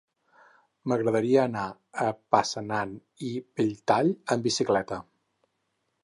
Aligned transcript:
M'agradaria 0.91 1.41
anar 1.41 1.65
a 2.05 2.07
Passanant 2.35 2.95
i 3.27 3.29
Belltall 3.59 4.09
amb 4.37 4.49
bicicleta. 4.49 4.99